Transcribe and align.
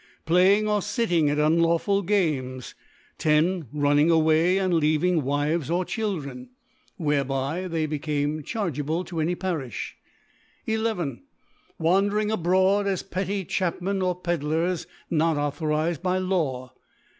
Playing 0.25 0.67
or 0.67 0.81
fitting 0.81 1.29
at 1.29 1.37
unlawful 1.37 2.01
Games. 2.01 2.73
(138) 3.21 3.31
Games* 3.31 3.65
lo. 3.71 3.81
Running 3.81 4.09
away/ 4.09 4.57
and 4.57 4.73
leaving 4.73 5.21
Wives 5.21 5.69
or 5.69 5.85
Children, 5.85 6.49
whereby 6.97 7.67
they 7.67 7.85
become 7.85 8.41
chargeable 8.41 9.03
to 9.03 9.19
any 9.19 9.35
Parifli. 9.35 9.93
ii. 10.67 11.19
Wandering 11.77 12.31
abroad 12.31 12.87
as 12.87 13.03
pctry 13.03 13.47
Chapmen 13.47 14.01
or 14.01 14.19
Pedlars, 14.19 14.87
not 15.11 15.37
authorized 15.37 16.01
by 16.01 16.17
Law. 16.17 16.73